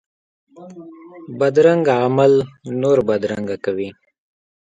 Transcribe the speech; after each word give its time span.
بدرنګه 1.39 1.93
عمل 2.05 2.33
نور 2.81 2.97
بدرنګه 3.07 3.57
کوي 3.65 3.89